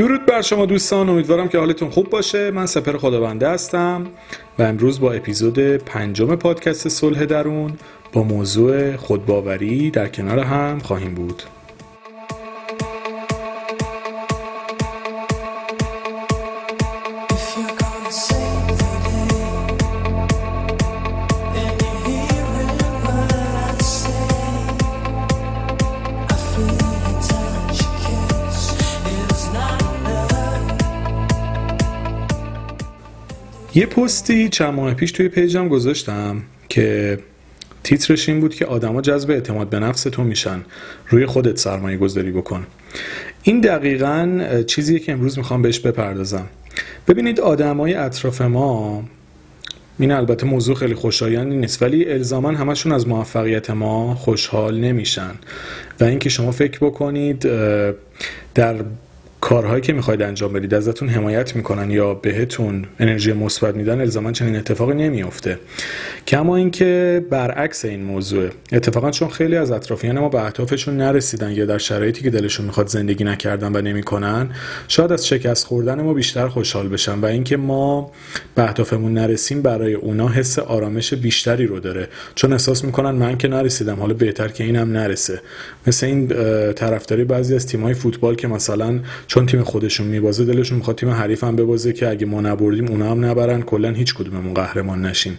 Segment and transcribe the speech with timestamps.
[0.00, 2.50] درود بر شما دوستان امیدوارم که حالتون خوب باشه.
[2.50, 4.06] من سپر خداونده هستم
[4.58, 7.72] و امروز با اپیزود پنجم پادکست صلح درون
[8.12, 11.42] با موضوع خودباوری در کنار هم خواهیم بود.
[33.80, 37.18] یه پستی چند ماه پیش توی پیجم گذاشتم که
[37.84, 40.60] تیترش این بود که آدما جذب اعتماد به نفس تو میشن.
[41.08, 42.66] روی خودت سرمایه گذاری بکن.
[43.42, 46.46] این دقیقا چیزیه که امروز می‌خوام بهش بپردازم.
[47.08, 49.04] ببینید آدمای اطراف ما
[49.98, 55.32] این البته موضوع خیلی خوشایندی نیست ولی الزاما همشون از موفقیت ما خوشحال نمیشن.
[56.00, 57.48] و اینکه شما فکر بکنید
[58.54, 58.76] در
[59.50, 64.56] کارهایی که می‌خواید انجام بدید ازتون حمایت می‌کنن یا بهتون انرژی مثبت میدن الزاما چنین
[64.56, 65.58] اتفاقی نمیافته.
[66.26, 71.66] کما اینکه برعکس این موضوع اتفاقا چون خیلی از اطرافیان ما به اهدافشون نرسیدن یا
[71.66, 74.50] در شرایطی که دلشون می‌خواد زندگی نکردن و نمی‌کنن
[74.88, 78.12] شاید از شکست خوردن ما بیشتر خوشحال بشن و اینکه ما
[78.54, 82.08] به اهدافمون نرسیم برای اونا حس آرامش بیشتری رو داره.
[82.34, 85.40] چون احساس می‌کنن من که نرسیدم حالا بهتر که اینم نرسه.
[85.86, 86.28] مثل این
[86.72, 89.00] طرفداری بعضی از تیم‌های فوتبال که مثلا
[89.46, 93.24] تیم خودشون میبازه دلشون می‌خواد تیم حریف هم ببازه که اگه ما نبردیم اونا هم
[93.24, 93.62] نبرن.
[93.62, 95.38] کلا هیچ کدوممون قهرمان نشیم.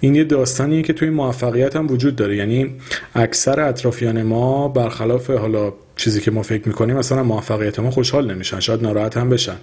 [0.00, 2.36] این یه داستانیه که توی موفقیت هم وجود داره.
[2.36, 2.74] یعنی
[3.14, 8.60] اکثر اطرافیان ما برخلاف حالا چیزی که ما فکر می‌کنیم مثلا موفقیت ما خوشحال نمیشن
[8.60, 9.56] شاید ناراحت هم بشن.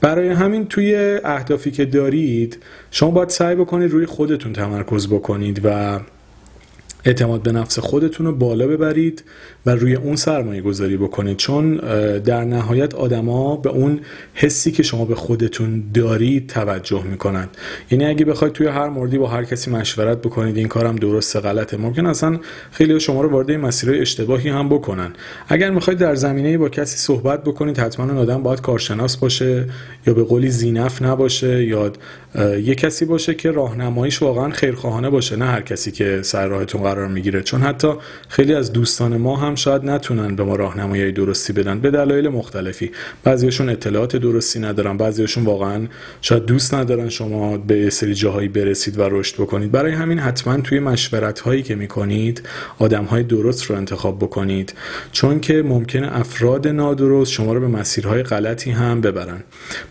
[0.00, 2.58] برای همین توی اهدافی که دارید
[2.90, 6.00] شما باید سعی بکنید روی خودتون تمرکز بکنید و
[7.04, 9.24] اعتماد به نفس خودتون رو بالا ببرید
[9.66, 11.36] و روی اون سرمایه گذاری بکنید.
[11.36, 11.76] چون
[12.18, 14.00] در نهایت آدما به اون
[14.34, 17.56] حسی که شما به خودتون دارید توجه می‌کنند.
[17.90, 21.76] یعنی اگه بخواید توی هر موردی با هر کسی مشورت بکنید این کارم درسته غلطه.
[21.76, 22.38] ممکن اصلا
[22.70, 25.12] خیلی شما رو وارد مسیرهای اشتباهی هم بکنن.
[25.48, 29.66] اگر می‌خواید در زمینه با کسی صحبت بکنید حتما آدم باید کارشناس باشه
[30.06, 31.92] یا به قولی زینف نباشه یا
[32.64, 37.08] یه کسی باشه که راهنماییش واقعا خیرخواهانه باشه نه هر کسی که سر راهتون قرار
[37.08, 37.42] می‌گیره.
[37.42, 37.92] چون حتی
[38.28, 42.90] خیلی از دوستان ما هم شاید نتونن به ما راهنمایی درستی بدن به دلایل مختلفی.
[43.24, 45.86] بعضیشون اطلاعات درستی ندارن بعضیشون واقعا
[46.20, 49.72] شاید دوست ندارن شما به سری جاهایی برسید و رشد بکنید.
[49.72, 52.42] برای همین حتما توی مشورت هایی که می‌کنید
[52.78, 54.74] آدم های درست رو انتخاب بکنید.
[55.12, 59.44] چون که ممکنه افراد نادرست شما رو به مسیرهای غلطی هم ببرن.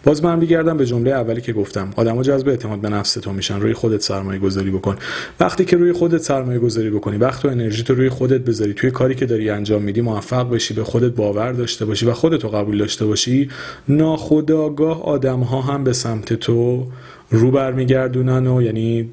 [0.04, 1.94] باز من بیگردم به جمله اولی که گفتم.
[1.96, 3.60] آدما جذب اعتماد به نفس تو میشن.
[3.60, 4.96] روی خودت سرمایه گذاری بکن.
[5.40, 7.18] وقتی که روی خودت سرمایه گذاری بکنی.
[7.18, 8.74] وقت و انرژی تو روی خودت بذاری.
[8.74, 12.50] توی کاری که داری انجام میدی موفق بشی به خودت باور داشته باشی و خودتو
[12.50, 13.50] قبول داشته باشی.
[13.88, 16.88] ناخداگاه آدم ها هم به سمت تو
[17.32, 19.10] رو برمیگردونن و یعنی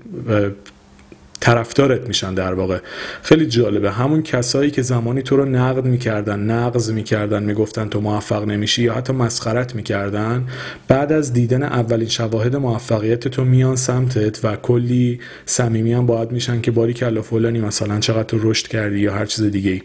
[1.41, 2.78] طرفدارت میشن در واقع.
[3.22, 3.91] خیلی جالبه.
[3.91, 8.94] همون کسایی که زمانی تو رو نقد می‌کردن نقض می‌کردن می‌گفتن تو موفق نمیشی یا
[8.94, 10.49] حتی مسخرت می‌کردن
[10.88, 16.60] بعد از دیدن اولین شواهد موفقیت تو میان سمتت و کلی صمیمی هم باید میشن
[16.60, 19.82] که باری کلا فلانی مثلا چقدر تو رشد کردی یا هر چیز دیگه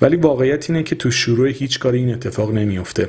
[0.00, 3.08] ولی واقعیت اینه که تو شروع هیچ کاری این اتفاق نمیفته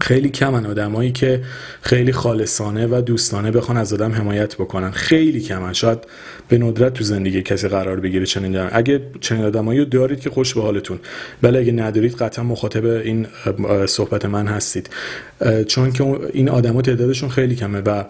[0.00, 1.42] خیلی کمن آدمایی که
[1.82, 4.90] خیلی خالصانه و دوستانه بخوان از آدم حمایت بکنن.
[4.90, 5.98] خیلی کمن شاید
[6.48, 8.70] به ندرت تو زندگی کسی قرار بگیره چنین دارن.
[8.72, 10.98] اگه چنین آدمایی رو دارید که خوش به حالتون.
[11.42, 13.26] ولی اگه ندارید قطعا مخاطب این
[13.86, 14.90] صحبت من هستید.
[15.66, 18.04] چون که این آدما تعدادشون خیلی کمه و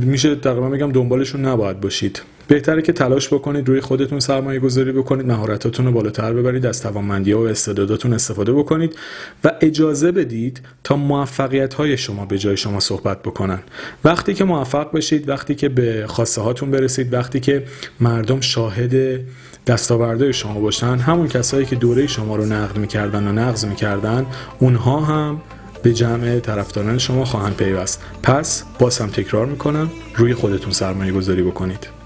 [0.00, 2.22] میشه تقریبا بگم دنبالشون نباید باشید.
[2.48, 7.32] بهتره که تلاش بکنید روی خودتون سرمایه گذاری بکنید مهارتاتون رو بالاتر ببرید از توانمندی
[7.32, 8.96] و استعداداتون استفاده بکنید
[9.44, 13.58] و اجازه بدید تا موفقیت های شما به جای شما صحبت بکنن.
[14.04, 17.64] وقتی که موفق بشید وقتی که به خواسته هاتون برسید وقتی که
[18.00, 19.20] مردم شاهد
[19.66, 24.26] دستاوردهای شما باشن همون کسایی که دوره شما رو نقد می‌کردن و نقض می‌کردن
[24.58, 25.40] اونها هم
[25.82, 28.02] به جمع طرفداران شما خواهند پیوست.
[28.22, 32.05] پس باز هم تکرار می‌کنم روی خودتون سرمایه گذاری بکنید.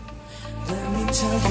[1.12, 1.50] tell you.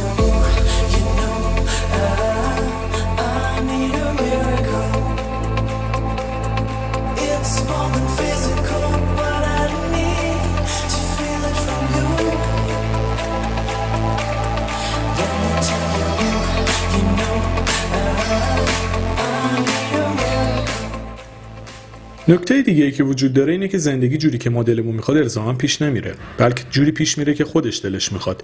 [22.29, 25.53] نکته دیگه ای که وجود داره اینه که زندگی جوری که ما دلمون می‌خواد الزاما
[25.53, 28.43] پیش نمیره بلکه جوری پیش میره که خودش دلش می‌خواد.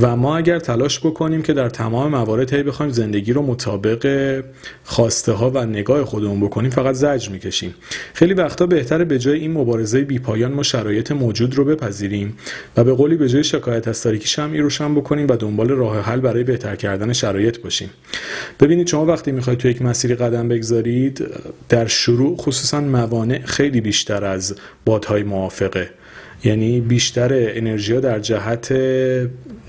[0.00, 4.44] و ما اگر تلاش بکنیم که در تمام موارد هی بخوایم زندگی رو مطابق
[4.84, 7.74] خواسته ها و نگاه خودمون بکنیم فقط زجر می‌کشیم.
[8.14, 12.36] خیلی وقتا بهتره به جای این مبارزه بیپایان ما شرایط موجود رو بپذیریم
[12.76, 16.20] و به قولی به جای شکایت از تاریکی شمعی روشن بکنیم و دنبال راه حل
[16.20, 17.90] برای بهتر کردن شرایط باشیم.
[18.60, 21.26] ببینید شما وقتی می‌خواید تو یک مسیری قدم بگذارید
[21.68, 22.80] در شروع خصوصا
[23.44, 24.54] خیلی بیشتر از
[24.84, 25.90] بادهای موافقه.
[26.44, 28.74] یعنی بیشتر انرژی ها در جهت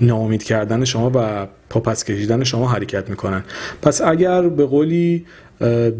[0.00, 3.44] ناامید کردن شما و پاپس کشیدن شما حرکت می‌کنن.
[3.82, 5.26] پس اگر به قولی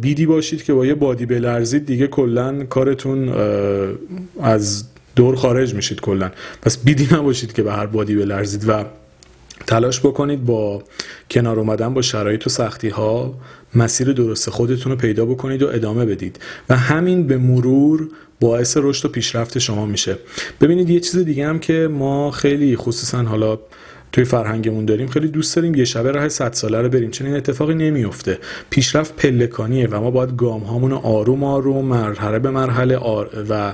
[0.01, 3.29] بیدی باشید که با یه بادی بلرزید دیگه کلا کارتون
[4.43, 4.85] از
[5.17, 6.31] دور خارج میشید کلا.
[6.63, 8.85] پس بیدی نباشید که به هر بادی بلرزید و
[9.67, 10.83] تلاش بکنید با
[11.31, 13.35] کنار اومدن با شرایط و سختی ها
[13.75, 16.39] مسیر درست خودتون رو پیدا بکنید و ادامه بدید.
[16.69, 18.09] و همین به مرور
[18.41, 20.19] باعث رشد و پیشرفت شما میشه.
[20.61, 23.59] ببینید یه چیز دیگه هم که ما خیلی خصوصا حالا
[24.13, 27.11] توی فرهنگمون داریم خیلی دوست داریم یه شبه راه 100 ساله رو بریم.
[27.11, 28.39] چون این اتفاقی نمیفته
[28.71, 32.99] پیشرفت پلکانیه و ما باید گام هامون آروم آروم مرحله به مرحله
[33.49, 33.73] و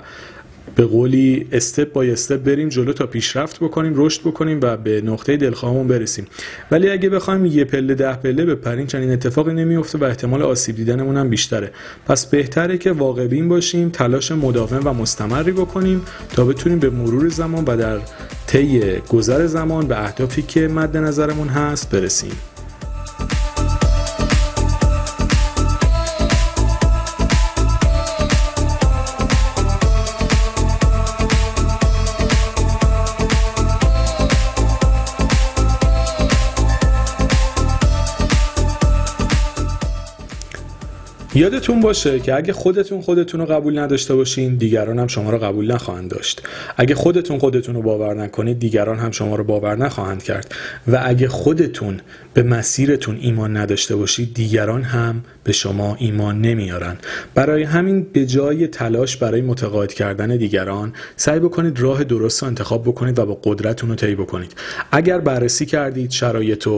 [0.77, 5.37] به قولی استپ بای استپ بریم جلو تا پیشرفت بکنیم رشد بکنیم و به نقطه
[5.37, 6.27] دلخواهمون برسیم.
[6.71, 11.17] ولی اگه بخوایم یه پله ده پله بپریم چنین اتفاقی نمیفته و احتمال آسیب دیدنمون
[11.17, 11.71] هم بیشتره.
[12.07, 17.65] پس بهتره که واقع باشیم تلاش مداوم و مستمری بکنیم تا بتونیم به مرور زمان
[17.65, 17.99] و در
[18.47, 22.52] طی گذر زمان به اهدافی که مد نظرمون هست برسیم.
[41.35, 45.73] یادتون باشه که اگه خودتون خودتون رو قبول نداشته باشین دیگران هم شما رو قبول
[45.73, 46.43] نخواهند داشت.
[46.77, 50.55] اگه خودتون خودتون رو باور نکنید دیگران هم شما رو باور نخواهند کرد.
[50.89, 52.01] و اگه خودتون
[52.35, 56.97] به مسیرتون ایمان نداشته باشید دیگران هم به شما ایمان نمیارن.
[57.35, 62.83] برای همین به جای تلاش برای متقاعد کردن دیگران سعی بکنید راه درست رو انتخاب
[62.83, 64.55] بکنید و با قدرتتون رو طی بکنید.
[64.93, 66.69] اگر بررسی کردید شرایط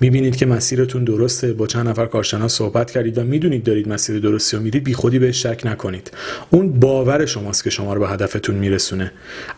[0.00, 4.56] می‌بینید که مسیرتون درسته با چند نفر کارشناس صحبت کردید و می‌دونید دارید مسیر درستی
[4.56, 6.10] رو میرید بیخودی بهش شک نکنید.
[6.50, 9.12] اون باور شماست که شما رو به هدفتون میرسونه.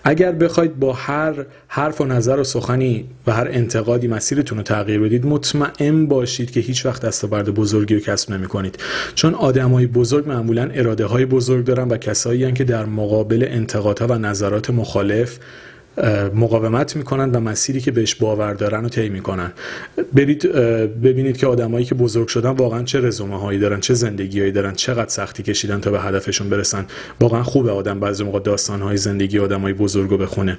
[0.05, 1.35] اگر بخواید با هر
[1.69, 6.61] حرف و نظر و سخنی و هر انتقادی مسیرتون رو تغییر بدید مطمئن باشید که
[6.61, 8.79] هیچ وقت دستاورد بزرگی رو کسب نمی‌کنید.
[9.15, 14.19] چون آدمای بزرگ معمولا اراده های بزرگ دارن و کسایی که در مقابل انتقادها و
[14.19, 15.39] نظرات مخالف
[16.35, 19.53] مقاومت می‌کنن و مسیری که بهش باور دارن رو طی می‌کنن.
[20.13, 20.53] برید
[21.03, 24.75] ببینید که آدمایی که بزرگ شدن واقعا چه رزومه هایی دارن چه زندگی هایی دارن
[24.75, 26.87] چقدر سختی کشیدن تا به هدفشون برسن.
[27.21, 30.59] واقعا خوبه آدم بعضی موقع داستان های زندگی آدمای بزرگ رو بخونه.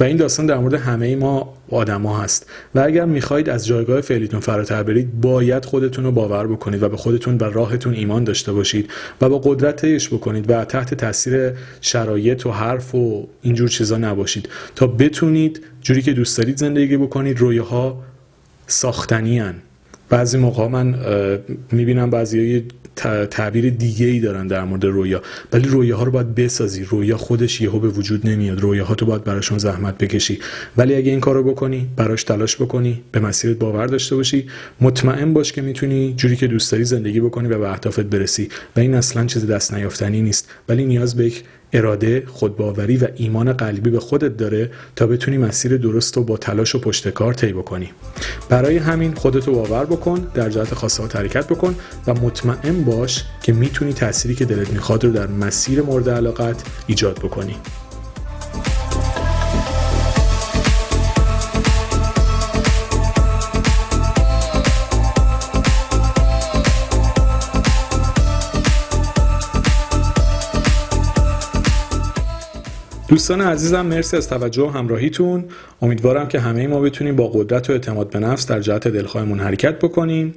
[0.00, 2.46] و این داستان در مورد همه ما آدما هست.
[2.74, 6.96] و اگر می‌خواهید از جایگاه فعلیتون فراتر برید باید خودتون رو باور بکنید و به
[6.96, 8.90] خودتون و راهتون ایمان داشته باشید
[9.20, 14.48] و با قدرت بکنید و تحت تاثیر شرایط و حرف و اینجور چیزا نباشید.
[14.80, 18.02] تا بتونید جوری که دوست دارید زندگی بکنید رویاها
[18.66, 19.42] ساختنی
[20.08, 20.94] بعضی موقع من
[21.72, 22.64] می‌بینم بعضی
[23.30, 25.22] تعبیر دیگه ای دارن در مورد رویا.
[25.52, 26.84] ولی رویاها رو باید بسازی.
[26.84, 28.60] رویا خودش یهو به وجود نمیاد.
[28.60, 30.38] رویاها تو باید براشون زحمت بکشی.
[30.76, 34.46] ولی اگه این کارو بکنی براش تلاش بکنی به مسیرت باور داشته باشی
[34.80, 38.48] مطمئن باش که می‌تونی جوری که دوست داری زندگی بکنی و به اهدافت برسی.
[38.76, 40.50] و این اصلا چیز دست نیافتنی نیست.
[40.68, 45.76] ولی نیاز به یک اراده خودباوری و ایمان قلبی به خودت داره تا بتونی مسیر
[45.76, 47.90] درست رو با تلاش و پشتکار طی بکنی.
[48.48, 51.74] برای همین خودتو باور بکن در جهت خاصه حرکت بکن
[52.06, 57.18] و مطمئن باش که می‌تونی تأثیری که دلت می‌خواد رو در مسیر مورد علاقت ایجاد
[57.18, 57.56] بکنی.
[73.10, 75.44] دوستان عزیزم مرسی از توجه و همراهیتون.
[75.82, 79.78] امیدوارم که همه ما بتونیم با قدرت و اعتماد به نفس در جهت دلخواهمون حرکت
[79.78, 80.34] بکنیم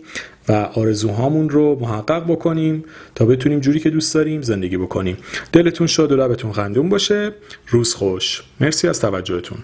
[0.49, 2.83] و آرزوهامون رو محقق بکنیم
[3.15, 5.17] تا بتونیم جوری که دوست داریم زندگی بکنیم.
[5.51, 7.31] دلتون شاد و لبتون خندون باشه.
[7.67, 8.43] روز خوش.
[8.59, 9.57] مرسی از توجهتون.